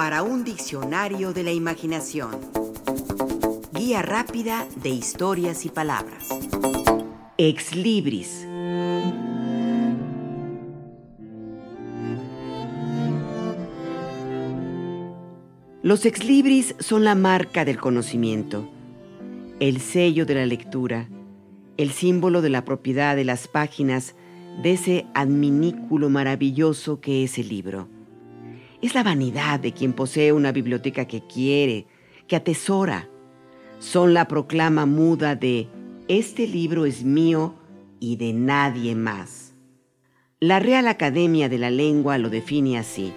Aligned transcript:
para 0.00 0.22
un 0.22 0.44
diccionario 0.44 1.34
de 1.34 1.42
la 1.42 1.52
imaginación. 1.52 2.30
Guía 3.74 4.00
rápida 4.00 4.66
de 4.82 4.88
historias 4.88 5.66
y 5.66 5.68
palabras. 5.68 6.30
Ex 7.36 7.76
Libris. 7.76 8.48
Los 15.82 16.06
ex 16.06 16.24
libris 16.24 16.74
son 16.78 17.04
la 17.04 17.14
marca 17.14 17.66
del 17.66 17.76
conocimiento, 17.76 18.70
el 19.60 19.82
sello 19.82 20.24
de 20.24 20.34
la 20.34 20.46
lectura, 20.46 21.10
el 21.76 21.90
símbolo 21.90 22.40
de 22.40 22.48
la 22.48 22.64
propiedad 22.64 23.16
de 23.16 23.26
las 23.26 23.48
páginas 23.48 24.14
de 24.62 24.72
ese 24.72 25.06
adminículo 25.12 26.08
maravilloso 26.08 27.02
que 27.02 27.22
es 27.22 27.36
el 27.36 27.50
libro. 27.50 27.99
Es 28.82 28.94
la 28.94 29.02
vanidad 29.02 29.60
de 29.60 29.72
quien 29.72 29.92
posee 29.92 30.32
una 30.32 30.52
biblioteca 30.52 31.04
que 31.04 31.20
quiere, 31.20 31.86
que 32.26 32.36
atesora. 32.36 33.08
Son 33.78 34.14
la 34.14 34.26
proclama 34.26 34.86
muda 34.86 35.36
de 35.36 35.68
este 36.08 36.46
libro 36.46 36.86
es 36.86 37.04
mío 37.04 37.54
y 38.00 38.16
de 38.16 38.32
nadie 38.32 38.94
más. 38.94 39.54
La 40.40 40.58
Real 40.58 40.88
Academia 40.88 41.50
de 41.50 41.58
la 41.58 41.70
Lengua 41.70 42.16
lo 42.16 42.30
define 42.30 42.78
así. 42.78 43.12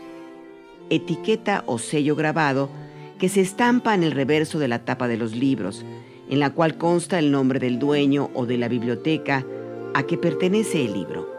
Etiqueta 0.89 1.63
o 1.65 1.79
sello 1.79 2.15
grabado 2.15 2.69
que 3.17 3.29
se 3.29 3.39
estampa 3.39 3.95
en 3.95 4.03
el 4.03 4.11
reverso 4.11 4.59
de 4.59 4.67
la 4.67 4.83
tapa 4.83 5.07
de 5.07 5.15
los 5.15 5.33
libros, 5.33 5.85
en 6.29 6.39
la 6.39 6.49
cual 6.49 6.77
consta 6.77 7.19
el 7.19 7.31
nombre 7.31 7.59
del 7.59 7.79
dueño 7.79 8.29
o 8.33 8.45
de 8.45 8.57
la 8.57 8.67
biblioteca 8.67 9.45
a 9.93 10.03
que 10.03 10.17
pertenece 10.17 10.83
el 10.83 10.93
libro. 10.93 11.32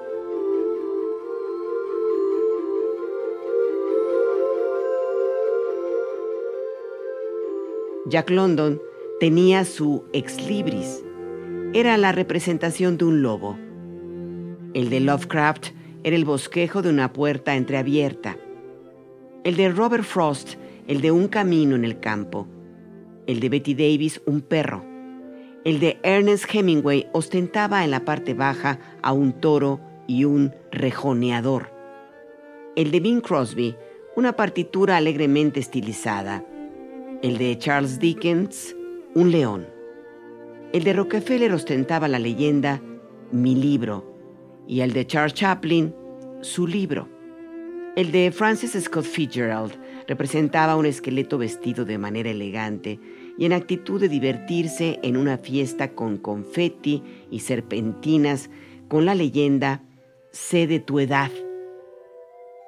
Jack 8.07 8.29
London 8.29 8.83
tenía 9.19 9.65
su 9.65 10.05
ex 10.13 10.47
libris. 10.47 11.03
Era 11.73 11.97
la 11.97 12.13
representación 12.13 12.99
de 12.99 13.07
un 13.07 13.23
lobo. 13.23 13.57
El 14.75 14.91
de 14.91 15.01
Lovecraft 15.01 15.69
era 16.03 16.15
el 16.15 16.27
bosquejo 16.27 16.83
de 16.83 16.91
una 16.91 17.15
puerta 17.15 17.57
entreabierta. 17.57 18.37
El 19.43 19.57
de 19.57 19.71
Robert 19.71 20.05
Frost, 20.05 20.57
el 20.87 21.01
de 21.01 21.13
un 21.13 21.29
camino 21.29 21.77
en 21.77 21.87
el 21.87 21.99
campo. 21.99 22.47
El 23.27 23.41
de 23.41 23.49
Betty 23.49 23.75
Davis, 23.75 24.21
un 24.27 24.43
perro. 24.43 24.85
El 25.65 25.81
de 25.81 25.99
Ernest 26.03 26.45
Hemingway 26.55 27.09
ostentaba 27.13 27.85
en 27.85 27.91
la 27.91 28.05
parte 28.05 28.35
baja 28.35 28.81
a 29.01 29.15
un 29.15 29.33
toro 29.41 29.81
y 30.07 30.27
un 30.27 30.53
rejoneador. 30.71 31.71
El 32.77 32.91
de 32.91 33.01
Bing 33.01 33.23
Crosby, 33.23 33.75
una 34.15 34.37
partitura 34.37 34.99
alegremente 34.99 35.59
estilizada 35.59 36.45
el 37.25 37.39
de 37.39 37.57
Charles 37.57 37.99
Dickens, 37.99 38.77
un 39.15 39.31
león. 39.31 39.67
El 40.75 40.85
de 40.85 40.93
Rockefeller 40.93 41.55
ostentaba 41.55 42.07
la 42.07 42.19
leyenda 42.19 42.83
Mi 43.33 43.55
libro 43.55 44.15
y 44.69 44.81
el 44.81 44.93
de 44.93 45.07
Charles 45.07 45.33
Chaplin, 45.33 45.95
su 46.43 46.67
libro. 46.67 47.09
El 47.97 48.13
de 48.13 48.31
Francis 48.31 48.73
Scott 48.79 49.07
Fitzgerald 49.07 49.73
representaba 50.07 50.77
un 50.77 50.85
esqueleto 50.85 51.39
vestido 51.39 51.87
de 51.87 51.97
manera 51.97 52.29
elegante 52.29 53.01
y 53.39 53.47
en 53.47 53.55
actitud 53.55 54.03
de 54.03 54.11
divertirse 54.11 55.01
en 55.03 55.17
una 55.17 55.39
fiesta 55.39 55.93
con 55.93 56.19
confeti 56.19 57.03
y 57.31 57.41
serpentinas 57.41 58.51
con 58.89 59.07
la 59.07 59.15
leyenda 59.15 59.83
Sé 60.31 60.67
de 60.67 60.79
tu 60.79 61.01
edad. 61.01 61.31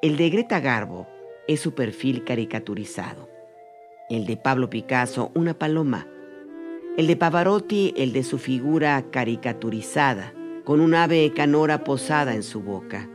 El 0.00 0.16
de 0.16 0.30
Greta 0.30 0.60
Garbo 0.60 1.06
es 1.46 1.60
su 1.60 1.74
perfil 1.74 2.24
caricaturizado 2.24 3.35
el 4.08 4.26
de 4.26 4.36
Pablo 4.36 4.70
Picasso, 4.70 5.32
una 5.34 5.54
paloma, 5.54 6.06
el 6.96 7.06
de 7.06 7.16
Pavarotti, 7.16 7.92
el 7.96 8.12
de 8.12 8.22
su 8.22 8.38
figura 8.38 9.10
caricaturizada, 9.10 10.32
con 10.64 10.80
un 10.80 10.94
ave 10.94 11.32
canora 11.34 11.84
posada 11.84 12.34
en 12.34 12.42
su 12.42 12.60
boca, 12.60 13.10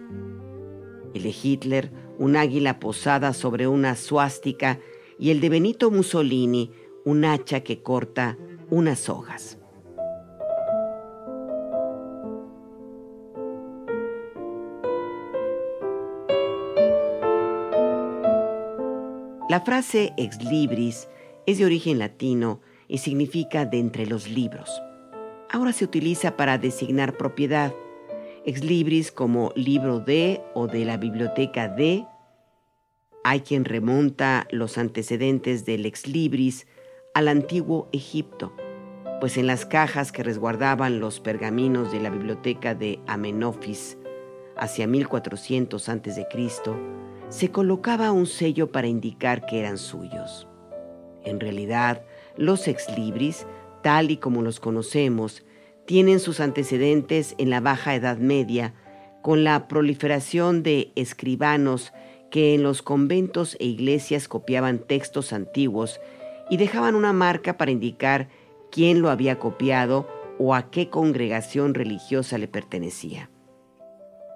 el 1.14 1.24
de 1.24 1.36
Hitler, 1.42 1.92
un 2.18 2.36
águila 2.36 2.80
posada 2.80 3.34
sobre 3.34 3.68
una 3.68 3.96
suástica, 3.96 4.80
y 5.18 5.32
el 5.32 5.40
de 5.40 5.50
Benito 5.50 5.92
Mussolini, 5.92 6.72
un 7.06 7.26
hacha 7.26 7.62
que 7.62 7.82
corta 7.82 8.38
unas 8.70 9.08
hojas. 9.08 9.61
La 19.52 19.60
frase 19.60 20.14
ex 20.16 20.42
libris 20.42 21.10
es 21.46 21.58
de 21.58 21.66
origen 21.66 22.00
latino 22.00 22.62
y 22.88 23.00
significa 23.00 23.66
de 23.66 23.80
entre 23.80 24.06
los 24.06 24.30
libros. 24.30 24.82
Ahora 25.50 25.74
se 25.74 25.84
utiliza 25.84 26.38
para 26.38 26.58
designar 26.58 27.18
propiedad. 27.18 27.74
Ex 28.46 28.64
libris 28.64 29.12
como 29.12 29.52
libro 29.58 30.00
de 30.00 30.42
o 30.54 30.68
de 30.68 30.86
la 30.86 30.96
biblioteca 30.96 31.68
de. 31.68 32.06
Hay 33.26 33.42
quien 33.42 33.66
remonta 33.66 34.48
los 34.52 34.78
antecedentes 34.78 35.66
del 35.66 35.86
ex 35.86 36.08
libris 36.08 36.66
al 37.14 37.28
antiguo 37.28 37.90
Egipto, 37.92 38.56
pues 39.20 39.36
en 39.36 39.48
las 39.48 39.66
cajas 39.66 40.14
que 40.14 40.24
resguardaban 40.24 41.02
los 41.02 41.20
pergaminos 41.20 41.92
de 41.92 42.00
la 42.00 42.10
biblioteca 42.10 42.74
de 42.74 43.02
Amenofis 43.06 43.98
hacia 44.56 44.88
1400 44.88 45.90
a.C., 45.90 46.28
se 47.32 47.50
colocaba 47.50 48.12
un 48.12 48.26
sello 48.26 48.74
para 48.74 48.88
indicar 48.88 49.46
que 49.46 49.62
eran 49.62 49.78
suyos. 49.78 50.50
En 51.24 51.40
realidad, 51.40 52.04
los 52.36 52.68
ex 52.68 52.90
libris, 52.98 53.48
tal 53.82 54.12
y 54.12 54.18
como 54.18 54.42
los 54.42 54.60
conocemos, 54.60 55.46
tienen 55.86 56.20
sus 56.20 56.42
antecedentes 56.42 57.36
en 57.38 57.50
la 57.50 57.62
Baja 57.62 57.96
Edad 57.96 58.18
Media, 58.18 58.74
con 59.22 59.46
la 59.46 59.70
proliferación 59.70 60.62
de 60.62 60.92
escribanos 60.96 61.94
que 62.32 62.54
en 62.54 62.64
los 62.64 62.82
conventos 62.82 63.56
e 63.62 63.66
iglesias 63.66 64.28
copiaban 64.28 64.80
textos 64.80 65.32
antiguos 65.32 66.02
y 66.50 66.58
dejaban 66.58 66.96
una 66.96 67.14
marca 67.14 67.56
para 67.58 67.72
indicar 67.72 68.28
quién 68.72 69.02
lo 69.02 69.10
había 69.10 69.40
copiado 69.40 70.06
o 70.38 70.54
a 70.54 70.70
qué 70.70 70.90
congregación 70.90 71.76
religiosa 71.76 72.38
le 72.38 72.50
pertenecía. 72.50 73.30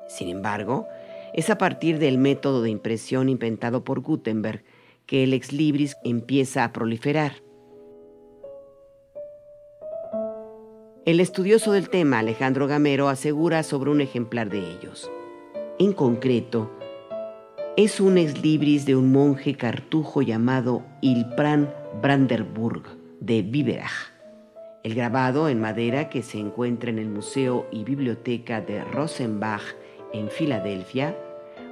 Sin 0.08 0.30
embargo, 0.30 0.88
es 1.36 1.50
a 1.50 1.58
partir 1.58 2.00
del 2.00 2.18
método 2.18 2.62
de 2.62 2.70
impresión 2.70 3.28
inventado 3.28 3.84
por 3.84 4.00
Gutenberg 4.00 4.64
que 5.06 5.26
el 5.26 5.34
ex 5.34 5.52
libris 5.52 5.98
empieza 6.06 6.64
a 6.64 6.72
proliferar. 6.72 7.44
El 11.06 11.20
estudioso 11.20 11.74
del 11.74 11.90
tema, 11.90 12.20
Alejandro 12.20 12.68
Gamero, 12.68 13.10
asegura 13.10 13.64
sobre 13.64 13.92
un 13.92 14.00
ejemplar 14.00 14.50
de 14.50 14.60
ellos. 14.60 15.12
En 15.78 15.92
concreto, 15.92 16.72
es 17.76 18.00
un 18.00 18.18
ex 18.18 18.42
libris 18.42 18.86
de 18.86 18.96
un 18.96 19.12
monje 19.12 19.58
cartujo 19.58 20.22
llamado 20.22 20.86
Ilpran 21.02 21.70
Brandenburg 22.02 22.84
de 23.20 23.42
Biberach. 23.42 24.14
El 24.84 24.96
grabado 24.96 25.50
en 25.50 25.60
madera 25.60 26.08
que 26.08 26.24
se 26.24 26.40
encuentra 26.40 26.92
en 26.92 26.98
el 26.98 27.10
Museo 27.10 27.68
y 27.72 27.84
Biblioteca 27.84 28.62
de 28.62 28.86
Rosenbach 28.86 29.76
en 30.14 30.30
Filadelfia 30.30 31.18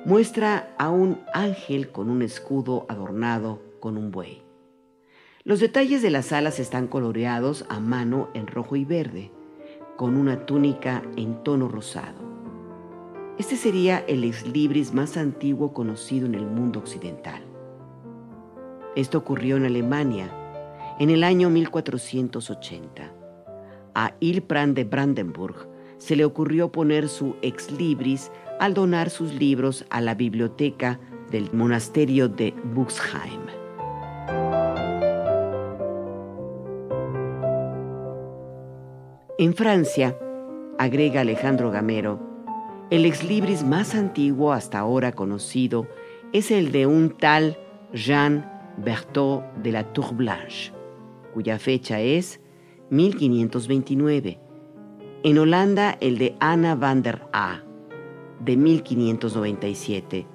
muestra 0.06 0.76
a 0.78 0.90
un 0.90 1.22
ángel 1.34 1.90
con 1.90 2.10
un 2.10 2.22
escudo 2.22 2.86
adornado 2.90 3.62
con 3.80 3.98
un 3.98 4.12
buey. 4.12 4.44
Los 5.46 5.60
detalles 5.60 6.02
de 6.02 6.10
las 6.10 6.34
alas 6.34 6.60
están 6.60 6.88
coloreados 6.88 7.66
a 7.70 7.80
mano 7.80 8.30
en 8.34 8.48
rojo 8.48 8.76
y 8.76 8.84
verde, 8.84 9.32
con 9.96 10.18
una 10.18 10.46
túnica 10.46 11.04
en 11.16 11.44
tono 11.44 11.68
rosado. 11.68 12.22
Este 13.38 13.56
sería 13.56 14.00
el 14.00 14.24
ex 14.24 14.46
libris 14.46 14.94
más 14.94 15.18
antiguo 15.18 15.74
conocido 15.74 16.26
en 16.26 16.36
el 16.36 16.46
mundo 16.46 16.80
occidental. 16.80 17.42
Esto 18.96 19.18
ocurrió 19.18 19.58
en 19.58 19.66
Alemania 19.66 20.30
en 21.00 21.10
el 21.10 21.24
año 21.24 21.50
1480. 21.50 23.12
A 23.96 24.16
Ilprand 24.20 24.76
de 24.76 24.84
Brandenburg 24.84 25.73
se 26.04 26.18
le 26.18 26.26
ocurrió 26.26 26.70
poner 26.70 27.08
su 27.08 27.38
ex 27.42 27.72
libris 27.72 28.30
al 28.60 28.74
donar 28.74 29.10
sus 29.10 29.34
libros 29.34 29.86
a 29.90 30.02
la 30.02 30.16
biblioteca 30.16 31.00
del 31.32 31.50
monasterio 31.54 32.28
de 32.28 32.54
Buxheim. 32.74 33.40
En 39.38 39.54
Francia, 39.54 40.18
agrega 40.78 41.22
Alejandro 41.22 41.72
Gamero, 41.72 42.20
el 42.90 43.06
ex 43.06 43.24
libris 43.24 43.64
más 43.64 43.96
antiguo 43.96 44.52
hasta 44.52 44.80
ahora 44.80 45.14
conocido 45.14 45.88
es 46.34 46.52
el 46.52 46.74
de 46.74 46.86
un 46.86 47.12
tal 47.12 47.58
Jean 47.94 48.52
Berthaud 48.76 49.42
de 49.64 49.72
la 49.72 49.94
Tour 49.94 50.14
Blanche, 50.14 50.74
cuya 51.34 51.58
fecha 51.60 52.02
es 52.02 52.42
1529. 52.90 54.43
En 55.26 55.38
Holanda, 55.38 55.98
el 56.02 56.18
de 56.18 56.36
Anna 56.42 56.76
van 56.76 57.02
der 57.02 57.22
A, 57.32 57.64
de 58.42 58.58
1597 58.58 60.28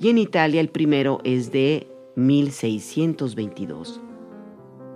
y 0.00 0.08
en 0.08 0.18
Italia 0.18 0.60
el 0.60 0.68
primero 0.68 1.20
es 1.22 1.52
de 1.52 1.86
1622. 2.16 4.00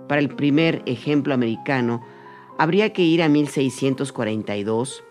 Para 0.09 0.19
el 0.19 0.35
primer 0.35 0.83
ejemplo 0.85 1.33
americano, 1.33 2.01
habría 2.57 2.91
que 2.91 3.03
ir 3.03 3.23
a 3.23 3.29
1642 3.29 5.05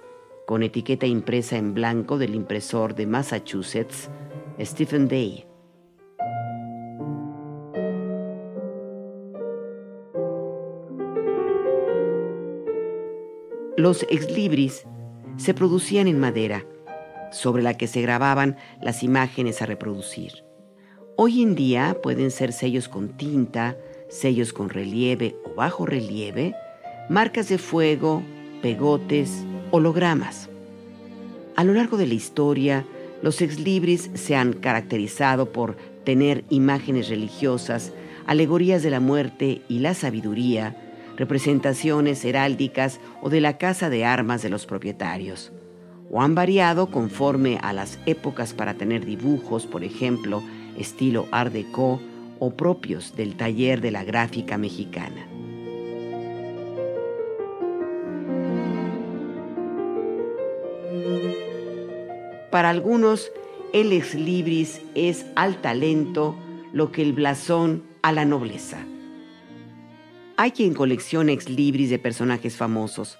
con 0.47 0.63
etiqueta 0.63 1.07
impresa 1.07 1.57
en 1.57 1.73
blanco 1.73 2.19
del 2.19 2.35
impresor 2.35 2.95
de 2.95 3.07
Massachusetts, 3.07 4.11
Stephen 4.61 5.09
Day. 5.09 5.47
Los 13.77 14.05
exlibris 14.05 14.85
se 15.37 15.53
producían 15.53 16.09
en 16.09 16.19
madera, 16.19 16.65
sobre 17.31 17.63
la 17.63 17.77
que 17.77 17.87
se 17.87 18.01
grababan 18.01 18.57
las 18.81 19.03
imágenes 19.03 19.61
a 19.61 19.67
reproducir. 19.67 20.33
Hoy 21.17 21.43
en 21.43 21.55
día 21.55 21.99
pueden 22.03 22.31
ser 22.31 22.55
sellos 22.55 22.89
con 22.89 23.19
tinta, 23.19 23.77
sellos 24.09 24.55
con 24.55 24.71
relieve 24.71 25.37
o 25.45 25.55
bajo 25.55 25.85
relieve, 25.85 26.55
marcas 27.11 27.51
de 27.51 27.59
fuego, 27.59 28.23
pegotes, 28.63 29.45
hologramas. 29.73 30.49
A 31.55 31.63
lo 31.63 31.75
largo 31.75 31.99
de 31.99 32.07
la 32.07 32.15
historia, 32.15 32.87
los 33.21 33.43
exlibris 33.43 34.11
se 34.15 34.37
han 34.37 34.55
caracterizado 34.55 35.53
por 35.53 35.77
tener 36.03 36.45
imágenes 36.49 37.11
religiosas, 37.11 37.93
alegorías 38.27 38.83
de 38.83 38.91
la 38.91 39.01
muerte 39.01 39.61
y 39.69 39.81
la 39.81 39.93
sabiduría, 39.93 40.86
representaciones 41.17 42.25
heráldicas 42.25 43.01
o 43.23 43.31
de 43.31 43.41
la 43.41 43.59
casa 43.59 43.91
de 43.91 44.05
armas 44.05 44.43
de 44.43 44.51
los 44.51 44.67
propietarios, 44.67 45.53
o 46.11 46.23
han 46.23 46.35
variado 46.35 46.91
conforme 46.91 47.59
a 47.63 47.73
las 47.73 47.99
épocas 48.07 48.55
para 48.55 48.75
tener 48.75 49.05
dibujos, 49.05 49.67
por 49.67 49.83
ejemplo, 49.83 50.43
estilo 50.79 51.27
Art 51.31 51.53
Deco 51.53 52.01
o 52.39 52.51
propios 52.55 53.17
del 53.17 53.37
taller 53.37 53.81
de 53.81 53.91
la 53.91 54.05
gráfica 54.05 54.59
mexicana. 54.59 55.27
Para 62.51 62.71
algunos, 62.71 63.33
el 63.73 63.93
ex 63.93 64.15
libris 64.15 64.81
es 64.95 65.27
al 65.35 65.61
talento 65.61 66.37
lo 66.73 66.93
que 66.93 67.03
el 67.03 67.13
blasón 67.13 67.83
a 68.03 68.13
la 68.13 68.25
nobleza. 68.25 68.79
Hay 70.39 70.51
quien 70.51 70.75
colecciona 70.75 71.33
ex 71.33 71.49
libris 71.49 71.89
de 71.89 71.99
personajes 71.99 72.57
famosos, 72.57 73.19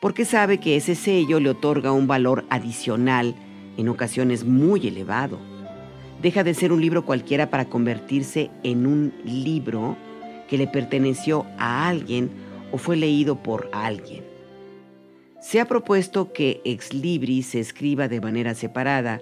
porque 0.00 0.24
sabe 0.24 0.58
que 0.58 0.76
ese 0.76 0.94
sello 0.94 1.38
le 1.38 1.50
otorga 1.50 1.92
un 1.92 2.06
valor 2.06 2.46
adicional, 2.48 3.34
en 3.76 3.88
ocasiones 3.90 4.44
muy 4.44 4.86
elevado. 4.86 5.38
Deja 6.22 6.42
de 6.42 6.54
ser 6.54 6.72
un 6.72 6.80
libro 6.80 7.04
cualquiera 7.04 7.50
para 7.50 7.68
convertirse 7.68 8.50
en 8.62 8.86
un 8.86 9.12
libro 9.26 9.98
que 10.48 10.56
le 10.56 10.66
perteneció 10.66 11.44
a 11.58 11.86
alguien 11.86 12.30
o 12.72 12.78
fue 12.78 12.96
leído 12.96 13.42
por 13.42 13.68
alguien. 13.74 14.24
Se 15.42 15.60
ha 15.60 15.66
propuesto 15.66 16.32
que 16.32 16.62
ex 16.64 16.94
libris 16.94 17.48
se 17.48 17.60
escriba 17.60 18.08
de 18.08 18.22
manera 18.22 18.54
separada, 18.54 19.20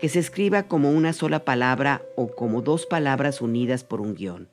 que 0.00 0.08
se 0.08 0.20
escriba 0.20 0.62
como 0.62 0.90
una 0.90 1.12
sola 1.12 1.44
palabra 1.44 2.00
o 2.16 2.28
como 2.28 2.62
dos 2.62 2.86
palabras 2.86 3.42
unidas 3.42 3.84
por 3.84 4.00
un 4.00 4.14
guion. 4.14 4.48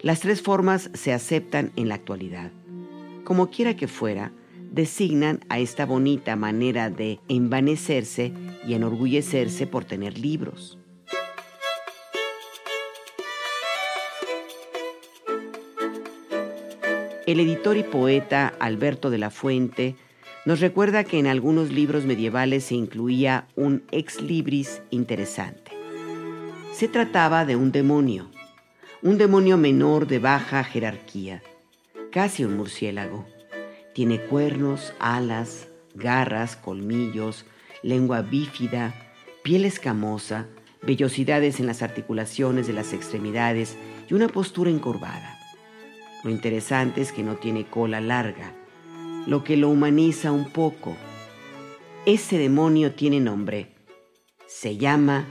Las 0.00 0.20
tres 0.20 0.42
formas 0.42 0.90
se 0.94 1.12
aceptan 1.12 1.72
en 1.74 1.88
la 1.88 1.96
actualidad. 1.96 2.52
Como 3.24 3.50
quiera 3.50 3.74
que 3.74 3.88
fuera, 3.88 4.30
designan 4.70 5.40
a 5.48 5.58
esta 5.58 5.86
bonita 5.86 6.36
manera 6.36 6.88
de 6.88 7.18
envanecerse 7.26 8.32
y 8.64 8.74
enorgullecerse 8.74 9.66
por 9.66 9.84
tener 9.84 10.16
libros. 10.16 10.78
El 17.26 17.40
editor 17.40 17.76
y 17.76 17.82
poeta 17.82 18.54
Alberto 18.60 19.10
de 19.10 19.18
la 19.18 19.30
Fuente 19.30 19.96
nos 20.44 20.60
recuerda 20.60 21.02
que 21.02 21.18
en 21.18 21.26
algunos 21.26 21.72
libros 21.72 22.06
medievales 22.06 22.64
se 22.64 22.76
incluía 22.76 23.48
un 23.56 23.82
ex 23.90 24.22
libris 24.22 24.80
interesante. 24.90 25.72
Se 26.72 26.86
trataba 26.86 27.44
de 27.44 27.56
un 27.56 27.72
demonio, 27.72 28.30
un 29.00 29.16
demonio 29.16 29.56
menor 29.56 30.08
de 30.08 30.18
baja 30.18 30.64
jerarquía, 30.64 31.42
casi 32.10 32.44
un 32.44 32.56
murciélago. 32.56 33.26
Tiene 33.94 34.20
cuernos, 34.20 34.92
alas, 34.98 35.68
garras, 35.94 36.56
colmillos, 36.56 37.46
lengua 37.82 38.22
bífida, 38.22 38.94
piel 39.44 39.64
escamosa, 39.64 40.46
vellosidades 40.82 41.60
en 41.60 41.66
las 41.66 41.82
articulaciones 41.82 42.66
de 42.66 42.72
las 42.72 42.92
extremidades 42.92 43.76
y 44.08 44.14
una 44.14 44.28
postura 44.28 44.70
encorvada. 44.70 45.38
Lo 46.24 46.30
interesante 46.30 47.00
es 47.00 47.12
que 47.12 47.22
no 47.22 47.36
tiene 47.36 47.66
cola 47.66 48.00
larga, 48.00 48.52
lo 49.26 49.44
que 49.44 49.56
lo 49.56 49.68
humaniza 49.68 50.32
un 50.32 50.50
poco. 50.50 50.96
Ese 52.04 52.36
demonio 52.36 52.94
tiene 52.94 53.20
nombre. 53.20 53.74
Se 54.46 54.76
llama 54.76 55.24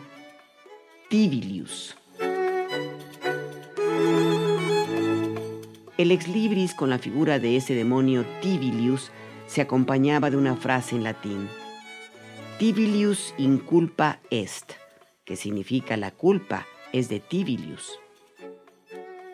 Tibilius. 1.10 1.98
El 5.98 6.12
ex 6.12 6.28
libris 6.28 6.76
con 6.76 6.92
la 6.92 7.00
figura 7.00 7.40
de 7.40 7.58
ese 7.58 7.74
demonio 7.74 8.24
Tibilius 8.40 9.12
se 9.48 9.62
acompañaba 9.62 10.30
de 10.30 10.38
una 10.38 10.56
frase 10.56 10.96
en 10.96 11.04
latín. 11.04 11.50
Tibilius 12.60 13.34
inculpa 13.40 14.20
est, 14.30 14.74
que 15.26 15.36
significa 15.36 15.98
la 15.98 16.12
culpa 16.12 16.68
es 16.94 17.10
de 17.10 17.20
Tibilius. 17.20 18.00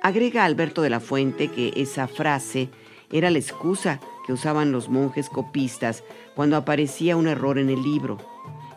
Agrega 0.02 0.46
Alberto 0.46 0.82
de 0.82 0.90
la 0.90 1.02
Fuente 1.02 1.50
que 1.50 1.74
esa 1.76 2.08
frase 2.08 2.70
era 3.12 3.30
la 3.30 3.40
excusa 3.40 4.00
que 4.26 4.32
usaban 4.32 4.72
los 4.72 4.88
monjes 4.88 5.30
copistas 5.30 6.06
cuando 6.34 6.56
aparecía 6.56 7.18
un 7.18 7.28
error 7.28 7.60
en 7.60 7.70
el 7.70 7.84
libro, 7.84 8.20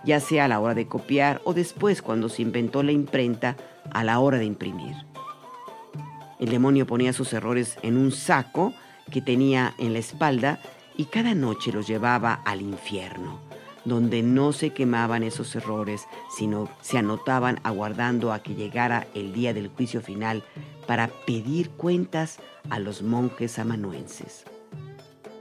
ya 0.05 0.19
sea 0.19 0.47
a 0.47 0.49
la 0.49 0.59
hora 0.59 0.75
de 0.75 0.89
copiar 0.89 1.41
o 1.45 1.55
después 1.55 2.03
cuando 2.03 2.29
se 2.31 2.43
inventó 2.43 2.83
la 2.83 2.91
imprenta 2.91 3.57
a 3.93 4.03
la 4.03 4.19
hora 4.19 4.39
de 4.39 4.45
imprimir. 4.45 4.97
El 6.39 6.51
demonio 6.51 6.87
ponía 6.87 7.13
sus 7.13 7.33
errores 7.33 7.79
en 7.83 7.97
un 7.97 8.13
saco 8.13 8.75
que 9.11 9.23
tenía 9.23 9.75
en 9.79 9.93
la 9.93 9.99
espalda 9.99 10.61
y 10.97 11.07
cada 11.07 11.35
noche 11.35 11.73
los 11.73 11.87
llevaba 11.87 12.35
al 12.45 12.61
infierno, 12.61 13.41
donde 13.85 14.23
no 14.23 14.53
se 14.53 14.71
quemaban 14.71 15.23
esos 15.23 15.55
errores, 15.55 16.07
sino 16.37 16.69
se 16.81 16.99
anotaban 16.99 17.61
aguardando 17.63 18.33
a 18.33 18.43
que 18.43 18.55
llegara 18.55 19.07
el 19.15 19.33
día 19.33 19.55
del 19.55 19.69
juicio 19.69 20.01
final 20.01 20.43
para 20.87 21.09
pedir 21.27 21.71
cuentas 21.71 22.39
a 22.71 22.79
los 22.79 23.03
monjes 23.03 23.59
amanuenses. 23.59 24.45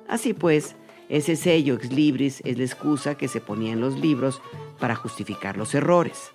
Así 0.08 0.34
pues, 0.34 0.76
ese 1.10 1.36
sello 1.36 1.76
ex 1.76 1.92
libris 1.92 2.42
es 2.46 2.58
la 2.58 2.64
excusa 2.64 3.16
que 3.16 3.28
se 3.28 3.42
ponía 3.42 3.74
en 3.74 3.82
los 3.82 3.98
libros 3.98 4.42
para 4.80 4.96
justificar 4.96 5.58
los 5.58 5.74
errores. 5.74 6.32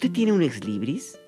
¿Usted 0.00 0.12
tiene 0.12 0.32
un 0.32 0.40
ex 0.40 0.64
libris? 0.64 1.18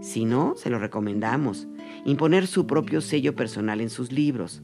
Si 0.00 0.24
no, 0.24 0.54
se 0.56 0.70
lo 0.70 0.80
recomendamos. 0.80 1.68
Imponer 2.04 2.48
su 2.48 2.66
propio 2.66 3.00
sello 3.00 3.36
personal 3.36 3.80
en 3.80 3.90
sus 3.90 4.10
libros. 4.10 4.60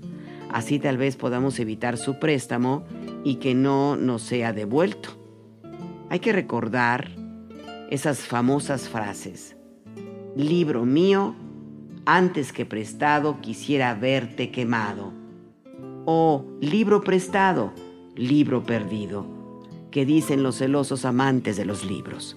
Así 0.51 0.81
tal 0.81 0.97
vez 0.97 1.15
podamos 1.15 1.61
evitar 1.61 1.97
su 1.97 2.19
préstamo 2.19 2.85
y 3.23 3.37
que 3.37 3.55
no 3.55 3.95
nos 3.95 4.23
sea 4.23 4.53
devuelto. 4.53 5.11
Hay 6.11 6.19
que 6.19 6.33
recordar 6.33 7.13
esas 7.91 8.23
famosas 8.23 8.89
frases. 8.89 9.57
Libro 10.35 10.85
mío, 10.85 11.37
antes 12.07 12.53
que 12.53 12.67
prestado 12.67 13.41
quisiera 13.41 13.95
verte 13.95 14.51
quemado. 14.51 15.13
O 16.07 16.45
libro 16.61 17.03
prestado, 17.03 17.73
libro 18.17 18.65
perdido, 18.65 19.25
que 19.93 20.05
dicen 20.05 20.43
los 20.43 20.59
celosos 20.59 21.05
amantes 21.05 21.57
de 21.57 21.67
los 21.67 21.85
libros. 21.85 22.37